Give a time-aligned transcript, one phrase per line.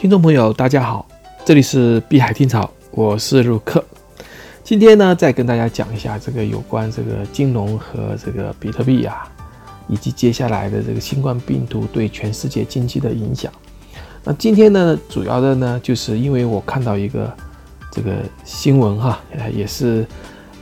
[0.00, 1.06] 听众朋友，大家好，
[1.44, 3.84] 这里是碧海听潮，我是陆克。
[4.64, 9.30] 今天呢，再跟大家讲一下这个有关这个金融和这个比特币啊，
[9.88, 13.52] 以及接下来的这个新冠病毒对全世界经济的影响。
[14.24, 17.30] 那今天呢，主要的呢，就是因为我看到一个
[17.92, 18.10] 这个
[18.42, 19.20] 新闻哈，
[19.54, 20.06] 也是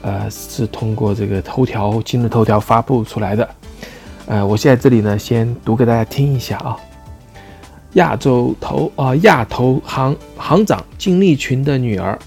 [0.01, 3.49] 呃是通过这个头条今日头条发布出来的。
[4.25, 6.75] 呃，我现在这里呢，先读给大家听一下啊。
[7.93, 12.17] 亚洲投啊，亚投行行长金立群的女儿，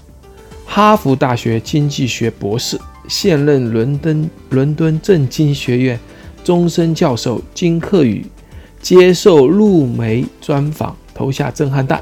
[0.65, 2.77] 哈佛大学经济学博士，
[3.07, 5.97] 现任伦敦伦敦政经学院
[6.43, 8.25] 终身教授金克宇
[8.81, 12.01] 接受路媒专访，投下震撼弹。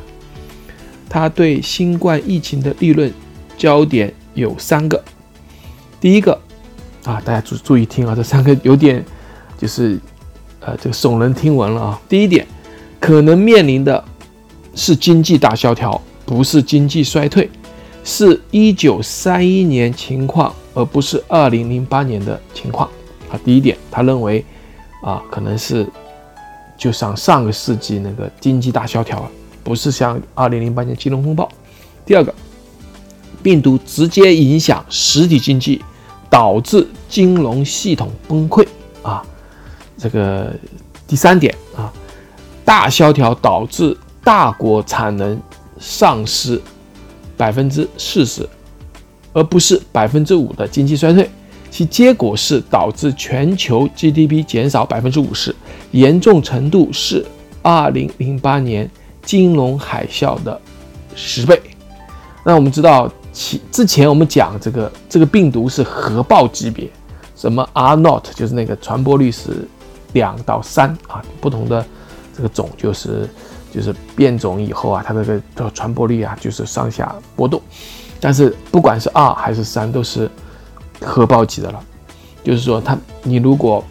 [1.08, 3.14] 他对新冠疫情的立论
[3.58, 5.04] 焦点有三个。
[6.00, 6.34] 第一个
[7.04, 9.06] 啊，大家注注意听啊，这三个有点
[9.56, 10.00] 就是
[10.62, 12.02] 呃这个耸人听闻了啊。
[12.10, 12.48] 第一点。
[13.02, 14.02] 可能面临的
[14.76, 17.50] 是经济大萧条，不是经济衰退，
[18.04, 22.88] 是一九三一年情况，而不是二零零八年的情况。
[23.32, 24.46] 啊，第一点，他认为，
[25.02, 25.86] 啊，可能是
[26.78, 29.28] 就像上个世纪那个经济大萧条，
[29.64, 31.50] 不是像二零零八年金融风暴。
[32.06, 32.32] 第二个，
[33.42, 35.82] 病毒直接影响实体经济，
[36.30, 38.64] 导致金融系统崩溃。
[39.02, 39.26] 啊，
[39.98, 40.54] 这个
[41.08, 41.92] 第三点啊。
[42.64, 45.40] 大萧条导致大国产能
[45.80, 46.62] 丧失
[47.36, 48.48] 百分之四十，
[49.34, 51.30] 而不是百分之五的经济衰退，
[51.70, 55.56] 其结果是导致全球 GDP 减少百分之五十，
[55.92, 57.26] 严重程度是
[57.64, 58.90] 二零零八年
[59.24, 60.60] 金融海啸的
[61.16, 61.60] 十倍。
[62.44, 66.88] 那我们知道，其之前我们讲这个这个病毒是核爆级别，
[67.36, 69.68] 什么 R not 就是那个传播率是
[70.14, 71.84] 两到三啊，不同的。
[72.42, 73.30] 这个种就是
[73.72, 77.62] 就是变种以后啊，它这个的传播率啊，就是上下波动。
[78.20, 80.28] 但是不管是二还是三，都是
[81.02, 81.80] 核爆级的了。
[82.44, 83.84] 就是说，它你如果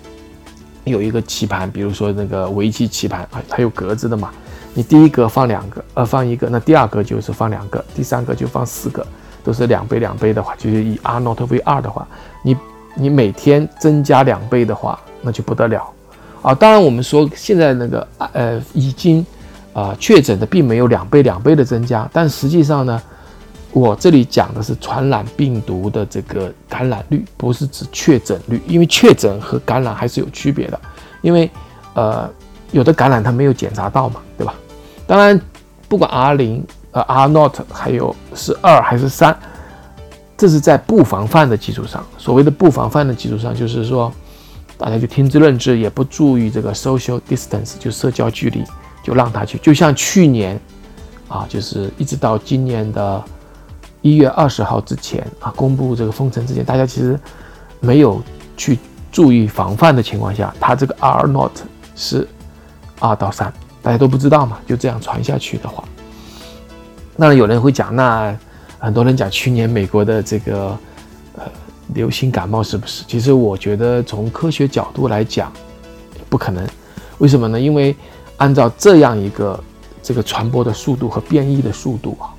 [0.83, 4.33] 有一个棋盘，比如说那个围棋棋盘啊，它有格子的嘛，
[4.75, 9.07] 你第一格放两个，呃，放一个，那第二格就是放两个，第三个就放四个，
[9.45, 12.05] 都是两倍两倍的话，就是以 R not 为二的话，
[12.43, 12.57] 你
[12.97, 15.89] 你每天增加两倍的话，那就不得了。
[16.43, 19.25] 啊，当然我们说现在那个呃已经
[19.75, 23.03] 啊确诊的并没有两倍两倍的增加，但实际上呢，
[23.73, 30.81] 我这里讲的是传染病毒的这个感染率，不是指确诊率，因为确诊和感染还是有区别的，
[31.21, 31.51] 因为
[31.93, 32.27] 呃
[32.73, 34.55] 有的感染它没有检查到嘛，对吧？
[35.07, 35.39] 当然
[35.89, 39.39] 不管 R 零呃 R not 还有是二还是三，
[40.39, 44.11] 这是在不防范的基础上，所谓的不防范的基础上，就是说。
[44.81, 48.65] 大家就听之任之，也不注意这个 social distance，就社交距离，
[49.03, 49.59] 就让他去。
[49.59, 50.59] 就像去年，
[51.29, 53.23] 啊，就是一直到今年的
[54.01, 57.21] 一月二十号之前啊，公布这个封城之前，大家其实
[57.79, 58.23] 没有
[58.57, 58.79] 去
[59.13, 61.53] 注意防范的情况下，它这个 R not
[61.95, 62.27] 是
[63.01, 63.53] 二到三，
[63.83, 65.85] 大家都不知道嘛，就这样传下去的话，
[67.17, 68.35] 那有人会讲，那
[68.79, 70.79] 很多人讲去年美国的这个。
[71.37, 71.45] 呃
[71.95, 73.05] 流行感冒是不是？
[73.07, 75.53] 其实我觉得从科学角度来讲，
[76.29, 76.67] 不可能。
[77.19, 77.61] 为什么呢？
[77.61, 77.95] 因为
[78.39, 79.59] 按照这样一个
[80.03, 82.33] 这个传播的速度和变异的速度啊，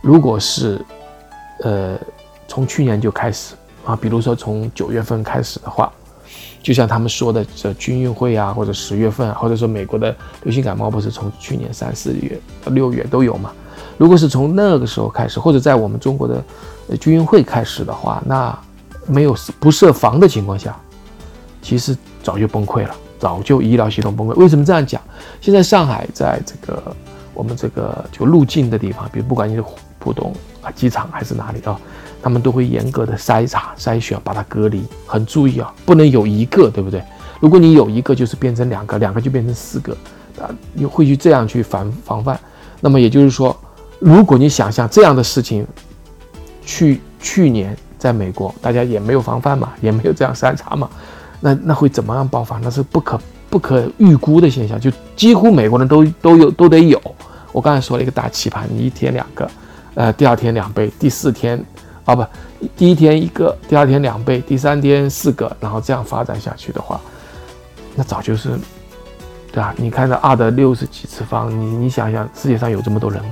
[0.00, 0.80] 如果是
[1.62, 1.98] 呃
[2.48, 3.54] 从去年就开始
[3.84, 5.92] 啊，比如说从九月份开始的话，
[6.62, 13.52] 就像他们说的这军运会啊，或者十月份，或者说美国的流行感冒不是从去年三四月到六月都有嘛？
[13.98, 16.42] 如果是从那个时候开始，或者在我们中国的
[16.98, 18.58] 军运会开始的话，那
[19.06, 20.76] 没有不设防的情况下，
[21.62, 24.34] 其实早就崩溃了，早就医疗系统崩溃。
[24.34, 25.00] 为什么这样讲？
[25.40, 26.82] 现在上海在这个
[27.32, 29.64] 我们这个就入境的地方，比如不管你是
[29.98, 31.78] 浦东啊机场还是哪里啊，
[32.22, 37.02] 他们都会严格的筛查筛选，把它隔离，很注意啊，不能有一个，对不对？
[37.40, 39.92] 如果你有一个，就是变成两个，两个就变成四个
[40.40, 42.38] 啊，你会去这样去防防范。
[42.80, 43.54] 那么也就是说，
[43.98, 45.66] 如果你想象这样的事情，
[46.64, 47.76] 去去年。
[48.04, 50.86] 在美国，大家也没有防范嘛， 也没有这样筛查嘛，
[51.40, 52.58] 那那会怎么样爆发？
[52.58, 53.18] 那是不可
[53.48, 57.00] 不可预估的现象，就几乎美国人都都有都得有。
[57.50, 59.50] 我刚才说了一个大棋盘，你一天两个，
[59.94, 61.58] 呃，第二天两倍，第四天，
[62.04, 62.22] 啊不，
[62.76, 67.00] 第一天一个，第二天两倍，第三天四个，然后这样发展下去的话，
[67.94, 68.50] 那早就是，
[69.50, 69.74] 对吧？
[69.78, 73.30] 你看这二的六十几次方，你你想想，世界上有这么多人吗？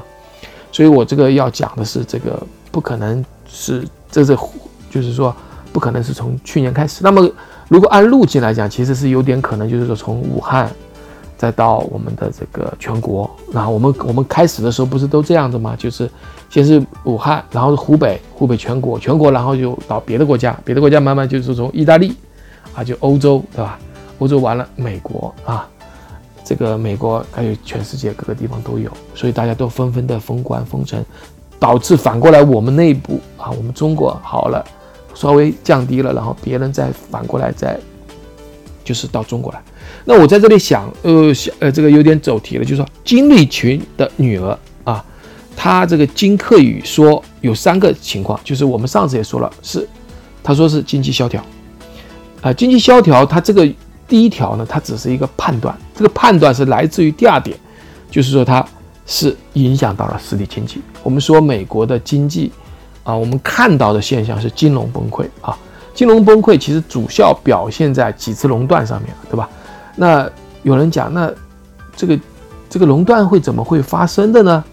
[0.73, 3.87] 所以我这个要讲的是，这个不可能是。
[4.13, 4.37] 这是，
[4.91, 5.35] 就是说，
[5.73, 7.01] 不可能是从去年开始。
[7.03, 7.29] 那么，
[7.69, 10.71] 如果按路径来讲，其实是有点可能，就是说从武汉，
[11.37, 13.29] 再到我们的这个全国。
[13.51, 15.75] 那我们我们开始的时候不是都这样子吗？
[15.79, 16.09] 就是
[16.51, 22.15] 先是武汉，然后是湖北，湖北全国，全国，然后就到别的国家，别的国家慢慢就是从意大利
[22.75, 23.79] 啊，就欧洲，对吧？
[24.19, 25.67] 欧洲完了，美国啊，
[26.45, 31.03] 这个美国还有全世界各个地方都有，所以大家都纷纷的封关封城，
[31.63, 34.65] 导致反过来我们内部啊，我们中国好了，
[35.15, 37.79] 稍微降低了，然后别人再反过来再
[38.83, 39.63] 就是到中国来。
[40.05, 45.05] 那我在这里想，呃，想呃，这个有点走题了，就是说金立群的女儿啊，
[45.55, 49.89] 她这个金克宇说有三个情况，就是我们上次也说了，是
[50.43, 51.41] 他说是经济萧条
[52.41, 53.69] 啊，经济萧条，他这个。
[54.09, 57.57] 第一条呢，它只是一个判断，这个判断是来自于第二点，
[58.11, 58.63] 就是说它
[59.07, 60.81] 是影响到了实体经济。
[61.03, 62.53] 我们说美国的经济
[63.05, 65.57] 啊，我们看到的现象是金融崩溃啊，
[65.95, 69.49] 金融崩溃其实主要表现在几次垄断上面对吧？
[69.97, 70.29] 那
[70.63, 71.33] 有人讲，那
[71.97, 72.19] 这个
[72.69, 74.65] 这个垄断会怎么会发生的呢？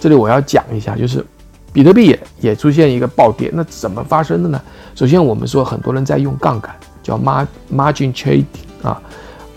[0.00, 1.24] 这里我要讲一下，就是
[1.72, 4.60] 比特币也也出现一个暴跌，那怎么发生的呢？
[4.94, 6.74] 首先我们说很多人在用杠杆。
[7.02, 8.44] 叫妈 margin trading
[8.80, 9.02] 啊，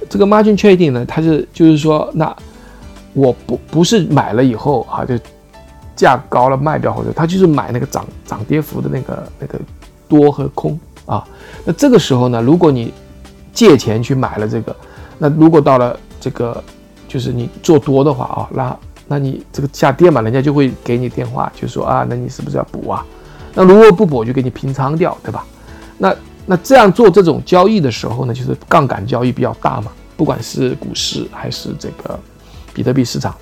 [0.09, 2.35] 这个 margin trading 呢，它是就是说，那
[3.15, 5.17] 我不不是买了以后啊，就
[5.95, 9.57] 价高了卖掉，或者它就是买那个涨涨跌幅的那个那个
[10.07, 11.25] 多和空啊。
[11.63, 12.93] 那这个时候呢，如果你
[13.53, 14.75] 借钱去买了这个，
[15.17, 16.61] 那如果到了这个
[17.07, 18.77] 就是你做多的话啊，那
[19.07, 23.05] 那你这个下跌嘛，人家就会给你电话，就说啊，那你是不是要补啊？
[23.53, 25.45] 那如果不补，我就给你平仓掉，对吧？
[25.97, 26.13] 那
[26.45, 32.19] 那这样做这种交易的时候呢，就是杠杆交易比较大嘛，不管是股市还是这个
[32.75, 33.33] 比特币市场，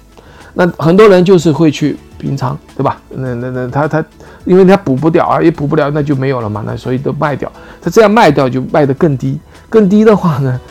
[0.54, 3.02] 那很多人就是会去平仓，对吧？
[3.10, 4.06] 那那那他他，
[4.46, 7.52] 因为他补不掉啊，也补不了，那就没有了嘛，那所以都卖掉。
[7.82, 9.38] 他这样卖掉就卖得更低，
[9.68, 10.62] 更低的话呢，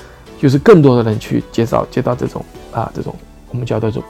[0.41, 2.43] 就是更多的人去接到接到这种
[2.73, 3.15] 啊这种
[3.51, 4.03] 我们叫这种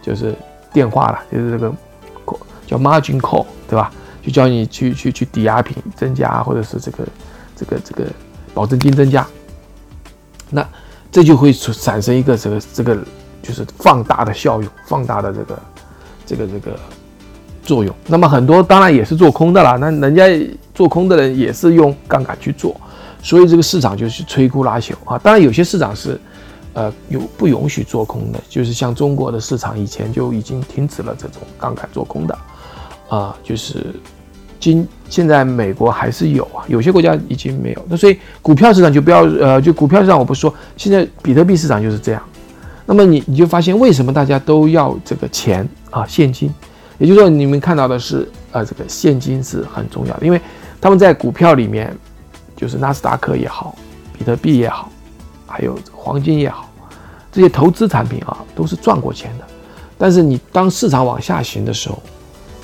[0.00, 0.34] 就是
[0.72, 1.74] 电话了，就是这个
[2.66, 3.90] 叫 margin call，对吧？
[4.22, 7.04] 就叫你去去去抵押品增加或者是这个。
[7.58, 8.04] 这个这个
[8.52, 9.26] 保证金增加，
[10.50, 10.62] 那
[11.10, 12.98] 这就会产生一个这个这个
[13.46, 15.58] 就是放大的效用，放大的这个
[16.26, 16.76] 这个这个
[17.62, 17.94] 作用。
[18.06, 20.24] 那么很多当然也是做空的啦，那人家
[20.74, 22.74] 做空的人也是用杠杆去做，
[23.22, 25.18] 所以这个市场就是摧枯拉朽啊。
[25.18, 26.20] 当然有些市场是
[26.72, 32.38] 呃有不允许做空的，就是像中国的市场以前就已经停止了这种杠杆做空的
[33.08, 33.94] 啊，就是。
[34.58, 37.86] 今现在美国还是有啊，有些国家已经没有。
[37.90, 42.22] 那所以股票市场就不要呃，就股票市场我不说，现在比特币市场就是这样。
[42.86, 46.50] 那么你你就发现为什么大家都要这个钱啊，现金？
[46.98, 50.40] 也就是说你们看到的是呃，这个现金是很重要的，因为
[50.80, 51.94] 他们在股票里面，
[52.56, 53.76] 就是纳斯达克也好，
[54.16, 54.90] 比特币也好，
[55.46, 56.70] 还有黄金也好，
[57.30, 59.44] 这些投资产品啊都是赚过钱的。
[59.98, 62.02] 但是你当市场往下行的时候，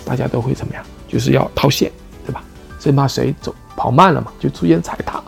[0.05, 0.83] 大家都会怎么样？
[1.09, 1.93] 就是要套现，
[2.25, 2.43] 对吧？
[2.79, 5.19] 最怕谁走跑慢了嘛，就出现踩踏，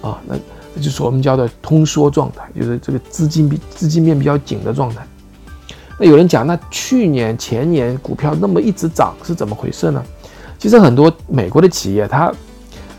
[0.00, 0.36] 啊，那
[0.78, 5.06] 就是我们叫的通缩状态，就是这个资金比资金面比较紧的状态。
[5.98, 10.02] 那有人讲，那去年前年股票那么一直涨是怎么回事呢？
[10.58, 12.32] 其实很多美国的企业，它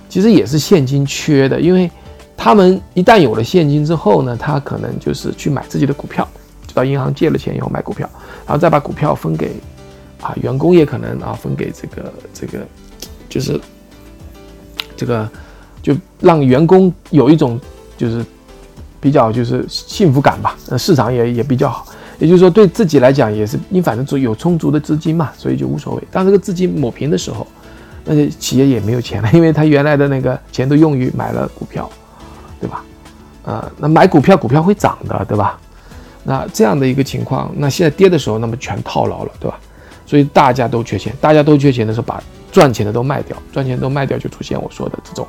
[0.07, 1.89] 其实也是现金缺的，因为
[2.35, 6.27] 他们一旦有了现金之后呢，他可能就是去买自己的股票，
[6.67, 8.09] 就到银行借了钱以后买股票，
[8.45, 9.55] 然后再把股票分给。
[10.21, 12.59] 啊，员工也可能啊分给这个这个，
[13.29, 13.57] 就是
[14.97, 15.29] 这个
[15.81, 17.59] 就让员工有一种
[17.97, 18.25] 就是
[18.99, 20.55] 比较就是幸福感吧。
[20.69, 21.85] 呃，市场也也比较好，
[22.17, 26.03] 也就是说对自己来讲也是，你反正足有充足的资金嘛，所以就无所谓。
[26.11, 27.45] 当这个资金抹平的时候，
[28.05, 31.89] 那些企业也没有钱了，因为他原来的那个钱都用于买了股票，
[32.59, 32.83] 对吧？
[33.43, 35.59] 呃，那买股票股票会涨的，对吧？
[36.23, 39.57] 那这样的一个情况，那现在跌的时候，那么全套牢了，对吧？
[40.05, 42.21] 所以大家都缺钱，大家都缺钱的时候，把
[42.51, 45.25] 赚钱的都卖掉，赚钱都卖掉，就出现我说的这种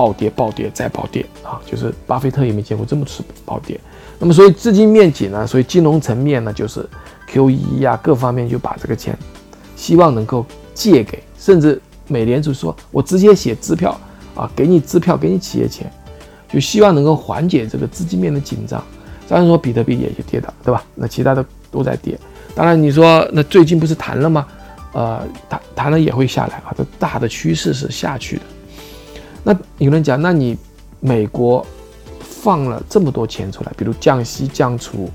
[0.00, 1.60] 暴跌、暴跌再暴跌啊！
[1.66, 3.78] 就是巴菲特也没见过这么次暴跌。
[4.18, 6.88] 那么，所以资金面紧呢，所以金融层面呢，就是
[7.30, 9.14] QE 啊，各方面就把这个钱
[9.76, 11.78] 希望能够借给，甚至
[12.08, 13.94] 美联储说我直接写支票
[14.34, 15.92] 啊，给你支票，给你企业钱，
[16.48, 18.82] 就希望能够缓解这个资金面的紧张。
[19.28, 20.82] 当然说比特币也就跌的，对吧？
[20.94, 22.18] 那其他的都在跌。
[22.54, 24.46] 当然，你说那最近不是谈了吗？
[24.92, 28.42] 呃，谈谈了也会下来啊，这大的趋势是下去的。
[29.42, 30.56] 那有人讲，那你
[31.00, 31.64] 美国
[32.20, 35.10] 放了这么多钱出来，比如降息降储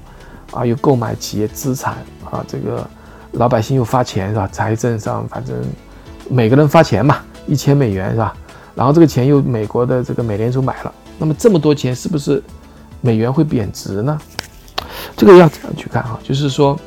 [0.51, 2.87] 啊，又购买企业资产啊，这个
[3.33, 4.47] 老百姓又发钱是吧？
[4.51, 5.55] 财政上反正
[6.29, 8.35] 每个人发钱嘛，一千美元是吧？
[8.75, 12.41] 然后这个钱又美国的这个美联储买了，那么这么多钱是不是
[13.01, 14.19] 美元会贬值呢？
[15.15, 16.19] 这个要怎样去看啊？
[16.23, 16.77] 就是说，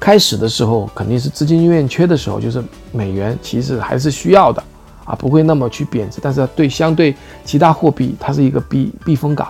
[0.00, 4.62] 开始的时候肯定是资金链缺的时候，就是美元其实还是需要的
[5.04, 6.18] 啊，不会那么去贬值。
[6.22, 9.48] 但是对相对其他货币，它是一个避避风港，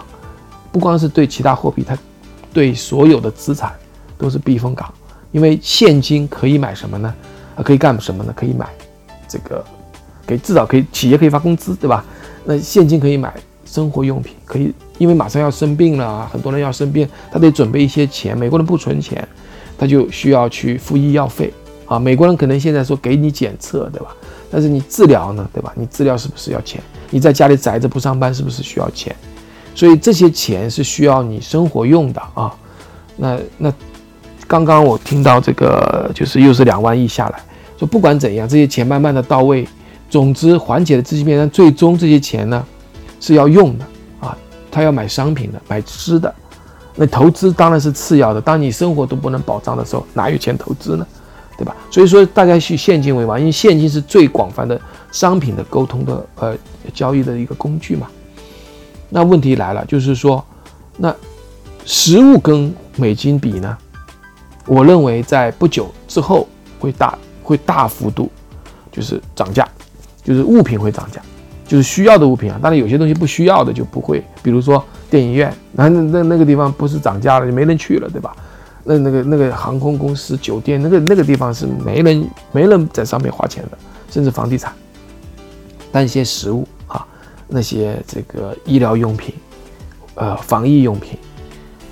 [0.71, 1.97] 不光是对其他货币，它
[2.53, 3.73] 对所有的资产
[4.17, 4.93] 都是避风港。
[5.31, 7.15] 因为现金可以买什么呢？
[7.57, 8.33] 啊，可以干什么呢？
[8.37, 8.67] 可以买
[9.27, 9.65] 这个，
[10.27, 12.05] 给至少可以企业可以发工资，对吧？
[12.45, 13.33] 那现金可以买
[13.65, 18.37] 生活用品，可以，因为马上要生病了啊，很多人要生病，他得准备一些钱。
[18.37, 19.27] 美国人不存钱，
[19.79, 21.53] 他就需要去付医药费
[21.87, 21.99] 啊。
[21.99, 24.15] 美国人可能现在说给你检测，对吧？
[24.51, 25.73] 但是你治疗呢，对吧？
[25.75, 26.83] 你治疗是不是要钱？
[27.11, 29.15] 你在家里宅着不上班，是不是需要钱？
[29.75, 32.55] 所以这些钱是需要你生活用的啊。
[33.17, 33.73] 那那
[34.47, 37.41] 刚刚我听到这个，就是又是两万亿下来，
[37.79, 39.67] 说不管怎样，这些钱慢慢的到位。
[40.11, 42.63] 总之，缓解了资金面，但最终这些钱呢，
[43.19, 43.85] 是要用的
[44.21, 44.37] 啊，
[44.71, 46.35] 他要买商品的，买吃的。
[46.95, 48.41] 那投资当然是次要的。
[48.41, 51.07] 当你生活都不能保障的时候，哪有钱投资呢？
[51.57, 51.77] 对吧？
[51.91, 54.81] 所以说，大家以现金为王，因为现金是最广泛的
[55.11, 56.57] 商品的沟通的呃
[56.95, 58.07] 交易的一个工具嘛。
[59.09, 60.45] 那问题来了，就是说，
[60.97, 61.15] 那
[61.85, 63.77] 实物跟美金比呢？
[64.67, 68.31] 我认为在不久之后会大会大幅度
[68.91, 69.69] 就是涨价。
[70.25, 71.21] 就是物品会涨价，
[71.67, 72.57] 就是需要的物品啊。
[72.63, 74.81] 当然有些东西不需要的就不会，比如说
[75.11, 78.33] 电影院，那那那个地方不是涨价了就没人去了，对吧？
[78.85, 83.79] 那那个那个航空公司、酒店，那个那个地方是没人没人在上面花钱的，
[84.11, 84.73] 甚至房地产。
[85.91, 87.07] 但一些食物啊，
[87.47, 89.35] 那些这个医疗用品，
[90.15, 91.19] 呃，防疫用品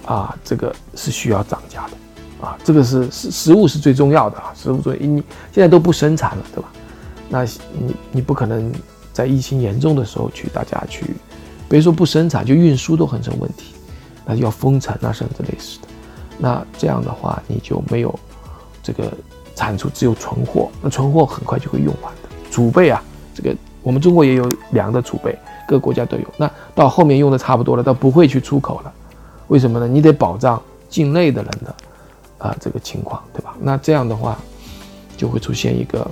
[0.07, 2.59] 啊，这个是需要涨价的啊。
[2.65, 6.73] 这个是食食物是最重要的啊，食物最你现在都不生产了，对吧？
[7.29, 8.73] 那你你不可能
[9.13, 11.15] 在疫情严重的时候去大家去，
[11.69, 13.75] 别说不生产，就运输都很成问题，
[14.25, 15.89] 那就要封城啊，甚至类似的。
[16.41, 18.19] 那这样的话，你就没有
[18.83, 19.13] 这个
[19.55, 20.71] 产出，只有存货。
[20.83, 22.29] 那存货很快就会用完的。
[22.51, 23.03] 储备啊，
[23.35, 26.25] 这个我们中国也有粮的储备，各个国家都有。
[26.37, 28.93] 那到后面用的差不多了，倒不会去出口了。
[29.49, 29.87] 为什么呢？
[29.87, 31.75] 你得保障境内的人的
[32.39, 33.55] 啊这个情况，对吧？
[33.61, 34.39] 那这样的话，
[35.17, 36.11] 就会出现一个。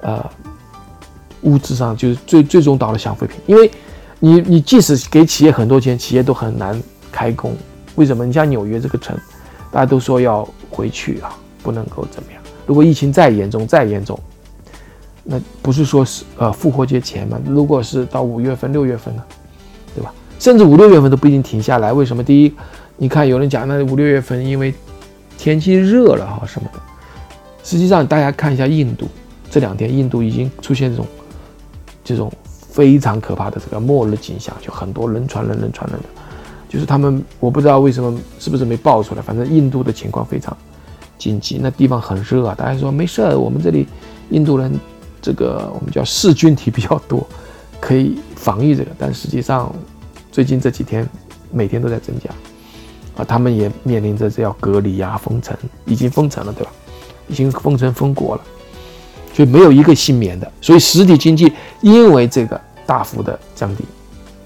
[0.00, 0.24] 呃，
[1.42, 3.68] 物质上就是最最终到了消费品，因为
[4.20, 7.56] 你你即使给企业很多钱，企业都很难开工。
[7.98, 8.24] 为什么？
[8.24, 9.18] 你像纽约这个城，
[9.72, 12.40] 大家都说要回去啊，不能够怎么样。
[12.64, 14.16] 如果疫情再严重再严重，
[15.24, 17.40] 那不是说是呃复活节前吗？
[17.44, 19.22] 如果是到五月份六月份呢，
[19.96, 20.14] 对吧？
[20.38, 21.92] 甚至五六月份都不一定停下来。
[21.92, 22.22] 为什么？
[22.22, 22.54] 第一，
[22.96, 24.72] 你看有人讲那五六月份因为
[25.36, 26.78] 天气热了哈什么的，
[27.64, 29.08] 实际上大家看一下印度。
[29.50, 31.06] 这两天，印度已经出现这种
[32.04, 32.32] 这种
[32.70, 36.08] 非常可怕的这个末日景象，就很多人传人，人传人的，
[36.68, 40.56] 就是他们我不知道为什么是不是没爆出来，反正印度的情况非常
[41.16, 42.54] 紧急，那地方很热啊。
[42.54, 43.86] 大家说没事儿，我们这里
[44.30, 44.78] 印度人
[45.20, 47.26] 这个我们叫噬菌体比较多，
[47.80, 49.74] 可以防御这个，但实际上
[50.30, 51.08] 最近这几天
[51.50, 52.30] 每天都在增加
[53.16, 55.56] 啊，他们也面临着这要隔离啊、封城，
[55.86, 56.70] 已经封城了，对吧？
[57.28, 58.42] 已经封城封国了。
[59.34, 63.84] 就没有一个幸免的，所以实体经济因为这个大幅的降低，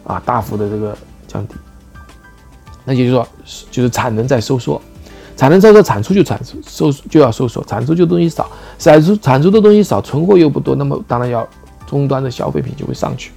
[0.05, 0.95] 啊，大幅的这个
[1.27, 1.55] 降低，
[2.85, 3.27] 那就是说，
[3.71, 4.81] 就是产能在收缩，
[5.37, 11.47] 产能在说产出就产出收就要收缩，产出就东西少，产出产出的东西少，存货又不多，那么当然要
[11.87, 13.31] 终端的消费品就会上去，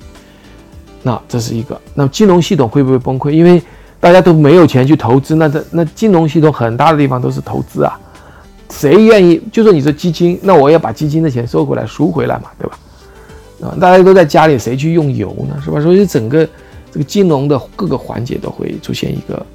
[1.03, 3.29] 那这是一个，那么金融系统会不会崩溃？
[3.29, 3.61] 因为
[3.99, 7.99] 大家都没有钱去投资，那这那金融系统很大的地方都是投资啊。
[8.71, 9.39] 谁愿意？
[9.51, 12.79] 就说你这基金，那我要把基金的钱收回来赎回来嘛，对吧？
[13.61, 15.55] 啊，大家都在家里，谁去用油呢？
[15.63, 15.79] 是吧？
[15.79, 16.47] 所以整个
[16.95, 19.45] 这个金融的各个环节都会出现一个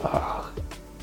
[0.00, 0.46] 啊，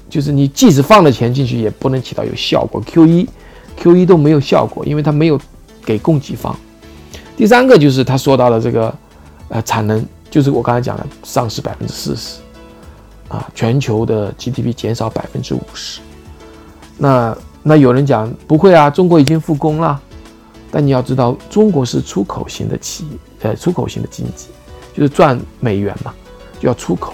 [0.10, 2.82] 就是你即使放了钱进去，也不能起到有效果。
[2.86, 3.28] Q 一、
[3.76, 5.38] Q 一都没有效果，因为它没有
[5.84, 6.58] 给供给方。
[7.36, 8.96] 第三个就是他说到的这个
[9.50, 12.40] 呃产能，就是我刚才讲的丧失百分之四十
[13.28, 16.00] 啊，全球的 GDP 减少百分之五十，
[16.98, 17.38] 那。
[17.64, 20.02] 那有人讲不会啊，中国已经复工了，
[20.72, 24.48] 但你要知道，中国是出口型的企业，呃，出口型的经济，
[24.94, 26.14] 就是赚美元嘛，
[26.60, 27.14] 就要出口。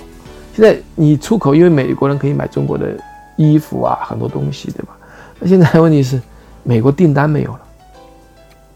[0.56, 2.98] 现在你出口，因为美国人可以买中国的
[3.36, 4.98] 衣服啊，很多东西，对吧？
[5.40, 6.20] 那现在问题是，
[6.64, 7.60] 美国订单没有了，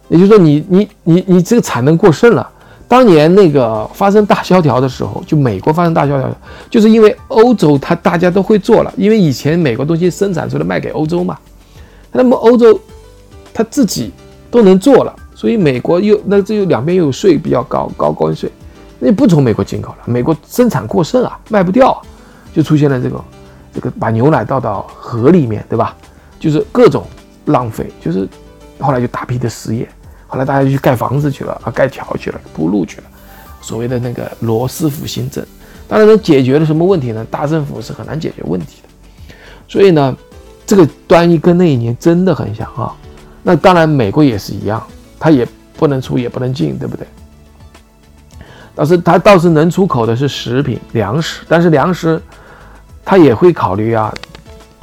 [0.09, 2.47] 也就是说，你你你你这个产能过剩了。
[2.87, 6.29] 当年那个发生大萧条的时候，就美国发生大萧条，
[6.69, 11.37] 就是因为欧洲它大家都会做了，因为以前美国东西生产出来卖给欧洲嘛。
[12.11, 12.77] 那么欧洲，
[13.53, 14.11] 它自己
[14.51, 18.51] 都能做了，所以美国又那这又两边又有税比较高，高关税，
[19.03, 21.99] 那不从美国进口了，美国生产过剩啊，卖不掉，
[22.53, 23.23] 就出现了这个
[23.73, 25.97] 这个把牛奶倒到河里面，对吧？
[26.39, 27.03] 就是各种
[27.45, 28.29] 浪费，就是
[28.79, 29.89] 后来就大批的失业，
[30.27, 33.03] 后来大家就去盖房子去了啊，盖桥去了，铺路去了，
[33.59, 35.43] 所谓的那个罗斯福新政，
[35.87, 37.25] 当然能解决了什么问题呢？
[37.31, 39.35] 大政府是很难解决问题的，
[39.67, 40.15] 所以呢，
[40.65, 42.95] 这个端倪跟那一年真的很像啊。
[43.41, 44.85] 那当然美国也是一样，
[45.19, 47.07] 它也不能出也不能进，对不对？
[48.75, 52.21] 倒是它倒是能出口的是食品粮食，但是粮食
[53.03, 54.13] 它也会考虑啊，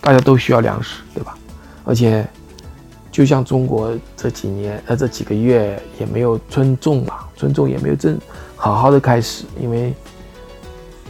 [0.00, 1.36] 大家都需要粮食，对吧？
[1.84, 2.26] 而且，
[3.10, 8.18] 就像中国这几年呃这几个月也没有春种嘛，春种也没有正
[8.56, 9.94] 好好的开始，因为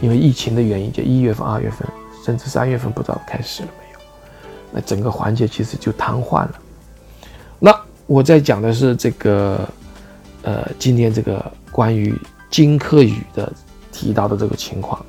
[0.01, 1.85] 因为疫情的原因，就一月份、二月份，
[2.25, 3.99] 甚至三月份不知道开始了没有，
[4.71, 6.51] 那整个环节其实就瘫痪了。
[7.59, 9.67] 那我在讲的是这个，
[10.43, 12.17] 呃，今天这个关于
[12.49, 13.51] 金科宇的
[13.91, 15.03] 提到的这个情况，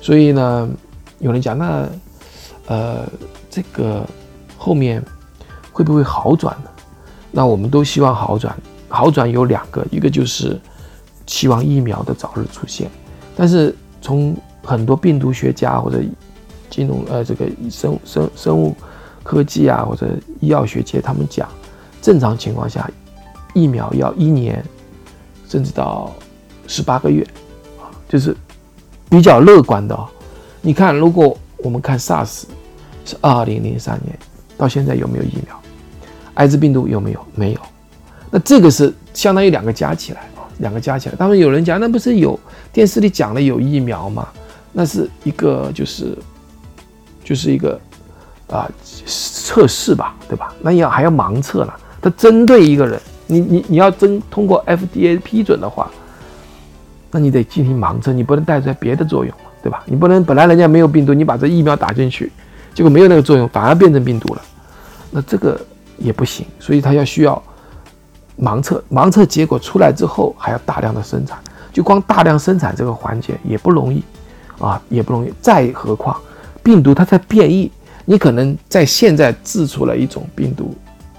[0.00, 0.68] 所以呢，
[1.18, 1.88] 有人讲那，
[2.66, 3.08] 呃，
[3.50, 4.06] 这个。
[4.56, 5.04] 后面
[5.74, 6.70] 会不会好转呢？
[7.30, 8.56] 那我们都希望好转。
[8.88, 10.58] 好转有两个，一个就是
[11.26, 12.90] 希望疫苗的早日出现。
[13.36, 16.00] 但是从很多病毒学家或者
[16.70, 18.74] 金融呃这个生生生物
[19.22, 20.08] 科技啊或者
[20.40, 21.46] 医药学界他们讲，
[22.00, 22.90] 正常情况下
[23.52, 24.64] 疫苗要一年
[25.46, 26.10] 甚至到
[26.66, 27.22] 十八个月
[27.78, 28.36] 啊，就是
[29.08, 29.94] 比较乐观的。
[29.94, 30.08] 哦
[30.60, 32.44] 你看，如果我们看 SARS
[33.04, 34.18] 是二零零三年。
[34.56, 35.60] 到现在有没有疫苗？
[36.34, 37.26] 艾滋病毒有没有？
[37.34, 37.60] 没有。
[38.30, 41.14] 那这个是相当于两个加起来啊，两个加起来。
[41.16, 42.38] 当然有人讲，那不是有
[42.72, 44.28] 电视里讲了有疫苗吗？
[44.72, 46.16] 那是一个就是
[47.24, 47.78] 就是一个
[48.48, 48.70] 啊
[49.04, 50.54] 测试吧，对吧？
[50.62, 51.76] 那要还要盲测了。
[52.00, 55.90] 它针对一个人，你你你要真通过 FDA 批准的话，
[57.14, 59.84] 那你得进行盲测，你不能带出来别的作用嘛，对吧？
[59.86, 62.32] 你不能本来人家没有病毒，你把这疫苗打进去。
[62.74, 64.42] 结果没有那个作用，反而变成病毒了，
[65.12, 65.56] 那这个
[65.96, 67.40] 也不行，所以它要需要
[68.36, 71.38] 盲测，盲测结果出来之后还要大量的生产，
[71.72, 74.02] 就光大量生产这个环节也不容易
[74.58, 75.32] 啊，也不容易。
[75.40, 76.20] 再何况
[76.64, 77.70] 病毒它在变异，
[78.04, 80.74] 你可能在现在制出了一种病毒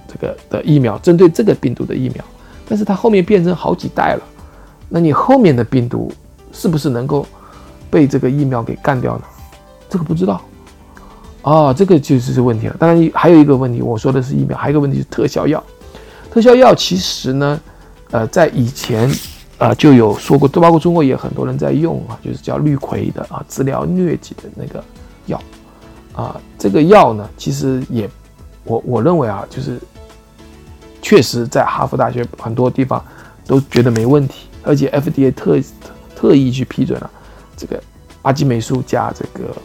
[0.10, 2.22] 这个的疫苗，针对这个病毒的疫苗，
[2.68, 4.24] 但是它后面变成好几代了，
[4.90, 6.12] 那你后面的病毒
[6.52, 7.26] 是不是能够
[7.90, 9.24] 被这个疫苗给干掉呢？
[9.90, 10.42] 这个不知道。
[11.44, 12.76] 哦，这个就是这问题了。
[12.80, 15.64] 当然还有一个问题，我说的是疫苗，还有一个问题是特效药。
[16.32, 17.62] 特效药其实呢，
[18.12, 19.10] 呃，在以前
[19.58, 24.84] 啊就有说过，都包括中国也很多人在用啊，就是叫氯喹的啊，治疗疟疾的那个
[25.28, 25.40] 药
[26.14, 26.36] 啊。
[26.58, 28.10] 这个药呢，其实也
[28.64, 29.80] 我我认为啊，就是
[31.02, 33.04] 确实在哈佛大学很多地方
[33.46, 35.60] 都觉得没问题，而且 FDA 特
[36.16, 37.10] 特意去批准了
[37.56, 37.82] 这个
[38.24, 39.56] 阿基霉素加这个。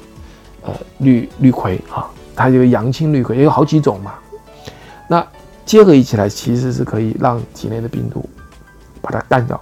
[0.62, 4.12] 呃，氯氯喹啊，它有阳清氯喹，也有好几种嘛。
[5.08, 5.26] 那
[5.64, 8.28] 结合一起来，其实是可以让体内的病毒
[9.00, 9.58] 把它干掉，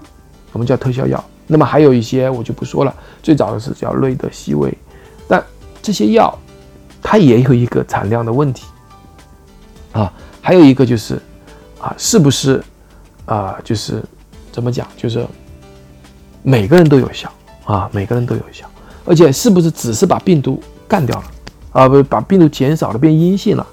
[0.50, 1.24] 我们叫特效药。
[1.46, 4.76] 那么还有一些我就不说了，最早的是叫瑞德西韦，
[5.28, 5.40] 但
[5.80, 6.36] 这些药
[7.00, 8.66] 它也有一个产量的问题
[9.92, 11.14] 啊，还有一个就是
[11.80, 12.60] 啊，是不是
[13.24, 14.02] 啊，就是
[14.58, 15.24] 怎么讲，就是
[16.42, 17.32] 每个人都有效
[17.64, 18.66] 啊，每个人都有效，
[19.04, 21.24] 而且是不是只是把病毒干掉了，
[21.70, 23.64] 啊不，把病毒减少了，变阴性了，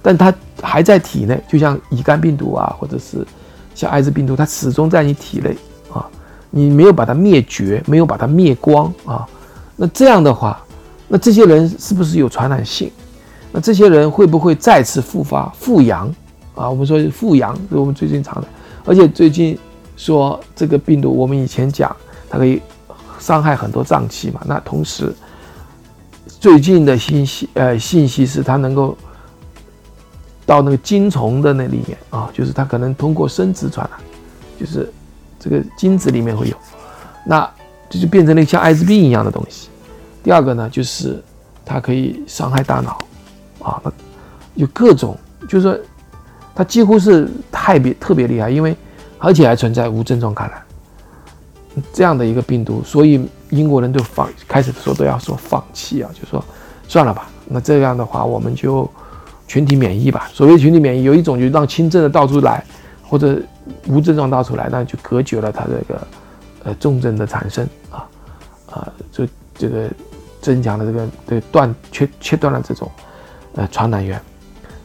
[0.00, 3.26] 但它还在体内，就像乙肝病毒啊，或者是
[3.74, 5.56] 像艾滋病毒，它始终在你体内
[5.92, 6.06] 啊，
[6.50, 9.26] 你没有把它灭绝，没有把它灭光啊，
[9.74, 10.64] 那这样的话，
[11.08, 12.92] 那这些人是不是有传染性？
[13.50, 16.06] 那这些人会不会再次复发复阳？
[16.54, 18.48] 啊，我们说复阳是我们最近常的，
[18.84, 19.58] 而且最近
[19.98, 21.94] 说这个病毒，我们以前讲
[22.30, 22.62] 它可以
[23.18, 25.12] 伤害很多脏器嘛，那同时。
[26.40, 28.96] 最近的信息，呃，信息是它能够
[30.46, 33.98] 到那个精虫的那里面啊，就是它可能通过生殖传染，
[34.60, 34.88] 就是
[35.40, 36.56] 这个精子里面会有，
[37.26, 37.50] 那
[37.90, 39.68] 这就变成了像艾滋病一样的东西。
[40.22, 41.20] 第二个呢，就是
[41.64, 42.98] 它可以伤害大脑，
[43.60, 43.82] 啊，
[44.54, 45.76] 有各种，就是说
[46.54, 48.76] 它几乎是太别特别厉害，因为
[49.18, 50.62] 而且还存在无症状感染。
[51.92, 56.44] 这样的一个病毒，所以英国人都放开始的时候都要说放弃啊，就说
[56.88, 57.30] 算了吧。
[57.46, 58.90] 那这样的话，我们就
[59.46, 60.28] 群体免疫吧。
[60.32, 62.64] 所谓群体免疫，有一种就让轻症的到处来，
[63.08, 63.40] 或者
[63.86, 66.06] 无症状到处来，那就隔绝了它这个
[66.64, 68.08] 呃重症的产生啊
[68.70, 69.88] 啊，就这个
[70.40, 72.90] 增强了这个对断切切断了这种
[73.54, 74.20] 呃传染源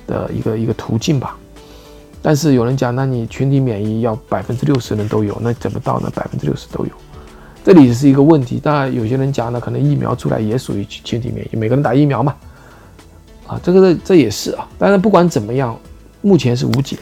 [0.05, 1.35] 的一个一个途径吧。
[2.23, 6.09] 但是有人讲，那你群体免疫要百分之六十人都有，那怎么到呢？
[6.15, 6.91] 百分之六十都有，
[7.65, 8.61] 这里是一个问题。
[8.63, 12.33] 当然，有些人讲呢，可能疫苗出来也属于群体免疫，每个人打疫苗嘛，
[13.45, 14.65] 啊，这个这也是啊。
[14.79, 15.77] 当然，不管怎么样，
[16.21, 16.97] 目前是无解。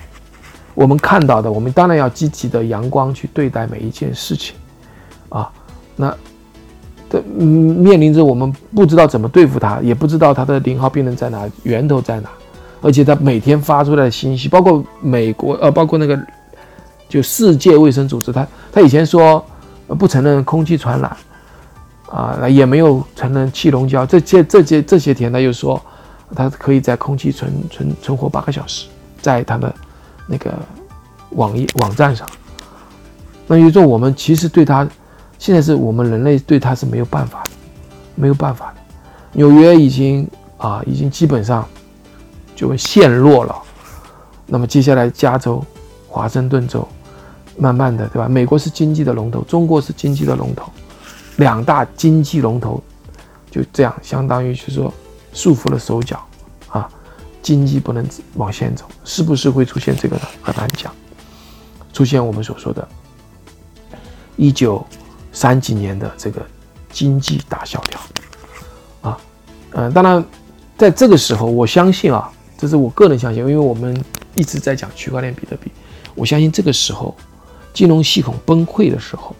[0.73, 4.55] 我们看到的，我们当然要积极的阳光去对待每一件事情，
[5.29, 5.51] 啊，
[5.95, 6.15] 那
[7.09, 12.29] 的面临着我们不知道怎么对付它，也不知道它的零号病人在哪，源头在哪，
[12.81, 16.19] 而且它每天发出来的信息，包括美国呃，包括那个
[17.07, 19.45] 就世界卫生组织，它它以前说
[19.99, 21.17] 不承认空气传染，
[22.09, 25.81] 啊，也没有承认气溶胶，这些这些这些天他又说
[26.35, 28.87] 它可以在空气存存存活八个小时，
[29.21, 29.73] 在它的。
[30.27, 30.53] 那个
[31.31, 32.25] 网页网站上，
[33.47, 34.87] 那也就说我们其实对它，
[35.37, 37.49] 现在是我们人类对它是没有办法的，
[38.15, 38.75] 没有办法的。
[39.33, 40.25] 纽约已经
[40.57, 41.67] 啊，已经基本上
[42.55, 43.55] 就会陷落了。
[44.45, 45.63] 那么接下来加州、
[46.07, 46.87] 华盛顿州，
[47.57, 48.27] 慢慢的，对吧？
[48.27, 50.71] 美国是经济的龙头，中国是经济的龙头，
[51.37, 52.81] 两大经济龙头
[53.49, 54.93] 就这样，相当于是说
[55.33, 56.21] 束缚了手脚
[56.67, 56.89] 啊。
[57.41, 60.21] 经济不能往前走，是不是会出现这个呢？
[60.43, 60.93] 很难讲。
[61.91, 62.87] 出现我们所说的，
[64.35, 64.85] 一九
[65.33, 66.45] 三几年的这个
[66.91, 67.99] 经济大萧条
[69.01, 69.17] 啊，
[69.71, 70.23] 嗯，当然，
[70.77, 72.31] 在这个时候，我相信啊，
[72.61, 73.99] 这是我个人相信，因为我们
[74.35, 75.71] 一直在讲区块链比特币，
[76.13, 77.15] 我相信这个时候
[77.73, 79.35] 金融系统崩溃的时候，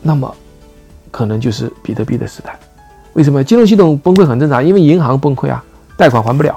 [0.00, 0.34] 那么
[1.10, 2.58] 可能就是比特币的时代。
[3.12, 4.64] 为什么金融系统崩溃很正常？
[4.66, 5.62] 因为银行崩溃啊。
[5.98, 6.54] 贷款还不了，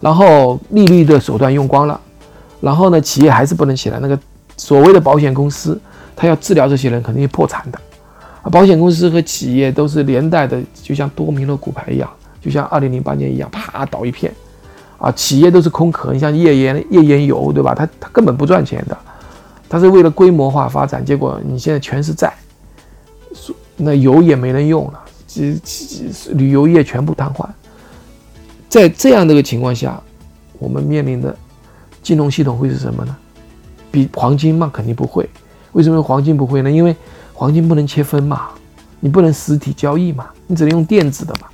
[0.00, 2.00] 然后利率的手段用光了，
[2.60, 3.98] 然后呢，企业还是不能起来。
[3.98, 4.16] 那个
[4.56, 5.76] 所谓的保险公司，
[6.14, 7.80] 他要治疗这些人，肯定是破产的。
[8.48, 12.08] 保险公司和企业都是连带的，就像多米诺骨牌一样，
[12.40, 14.32] 就像二零零八年一样，啪倒一片。
[14.98, 17.74] 啊，企业都是空壳，你像页岩页岩油，对吧？
[17.74, 18.94] 它它根本不赚钱的，
[19.66, 22.34] 它是为了规模化发展，结果你现在全是债，
[23.78, 25.58] 那油也没人用了，这
[26.34, 27.48] 旅游业全部瘫痪。
[28.68, 29.98] 在这样的一个情况下，
[30.58, 31.34] 我们面临的
[32.02, 33.16] 金融系统会是什么呢？
[33.90, 34.70] 比黄金嘛？
[34.70, 35.26] 肯定不会。
[35.72, 36.70] 为什么黄金不会呢？
[36.70, 36.94] 因为
[37.32, 38.48] 黄金不能切分嘛，
[39.00, 41.46] 你不能实体交易嘛，你只能用电子的嘛。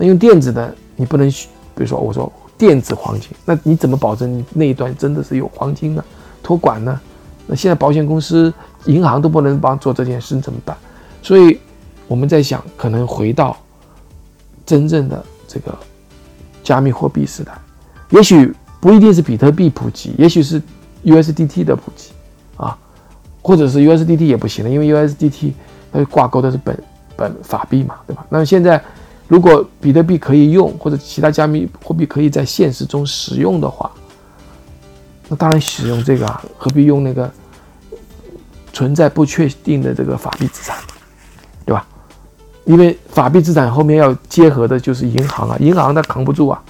[0.00, 6.02] 那用电子的，你不能，比如说我说电子黄金，那你怎么保证那一段真的是有黄金呢？
[6.42, 6.98] 托管呢？
[7.46, 8.52] 那现在保险公司、
[8.86, 10.74] 银行都不能帮做这件事，怎么办？
[11.22, 11.60] 所以
[12.08, 13.54] 我们在想，可能回到
[14.64, 15.78] 真正的这个。
[16.62, 17.52] 加密货币时代，
[18.10, 20.62] 也许不一定是比特币普及，也许是
[21.04, 22.10] USDT 的普及
[22.56, 22.76] 啊，
[23.40, 25.52] 或者是 USDT 也不行了，因为 USDT
[25.90, 26.78] 它挂钩的是本
[27.16, 28.24] 本法币嘛，对吧？
[28.28, 28.80] 那么现在
[29.30, 33.88] 如果比特币可以用，或者其他加密货币可以在现实中使用的话，
[35.28, 37.30] 那当然使用这个啊，何必用那个
[38.72, 40.76] 存在不确定的这个法币资产，
[41.64, 41.86] 对吧？
[42.64, 46.60] 因为法币资产后面要结合的就是银行啊，银行它扛不住啊。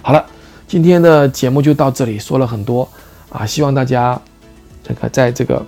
[0.00, 0.24] 好了，
[0.66, 2.88] 今天的节目就到这里，说了很多
[3.28, 4.18] 啊，希望大家
[4.82, 5.66] 这个在这个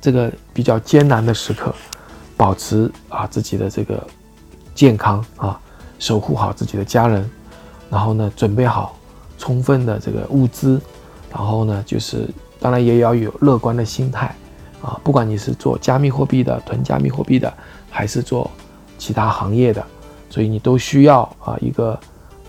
[0.00, 1.74] 这个比较艰难的时刻，
[2.44, 4.06] 保持啊自己的这个
[4.74, 5.58] 健康啊，
[5.98, 7.26] 守护好自己的家人，
[7.88, 8.94] 然后呢，准备好
[9.38, 10.78] 充分的这个物资，
[11.32, 12.28] 然后呢，就是
[12.60, 14.34] 当然也要有乐观的心态。
[14.82, 17.50] 啊，不管你是做加密货币的、囤加密货币的，
[17.90, 18.50] 还是做
[18.98, 19.82] 其他行业的，
[20.28, 21.98] 所以你都需要啊一个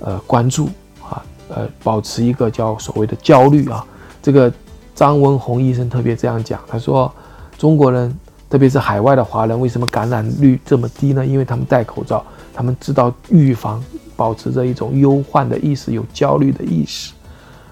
[0.01, 0.65] 呃关注
[1.01, 3.87] 啊呃保持一个叫所谓的焦虑啊。
[4.21, 4.51] 这个
[4.93, 7.09] 张文宏医生特别这样讲，他说
[7.57, 8.13] 中国人
[8.49, 11.25] 特别是海外的华人为什么感染率这么低呢？
[11.25, 13.83] 因为他们戴口罩，他们知道预防，
[14.15, 17.13] 保持着一种忧患的意识，有焦虑的意识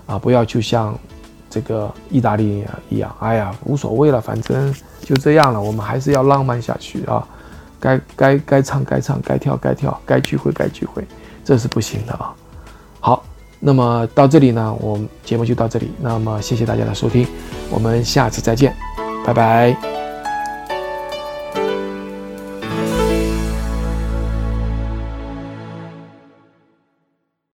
[0.05, 0.97] 啊，不要就像。
[1.49, 5.62] 这个意大利一样，哎呀，无所谓了，反正就这样了。
[5.62, 7.23] 我们还是要浪漫下去啊！
[7.79, 11.05] 该该该唱该唱，该跳该跳，该聚会该聚会，
[11.45, 12.33] 这是不行的啊！
[12.99, 13.23] 好，
[13.59, 15.91] 那么到这里呢，我们节目就到这里。
[16.01, 17.27] 那么谢谢大家的收听，
[17.69, 18.75] 我们下次再见，
[19.23, 20.02] 拜拜。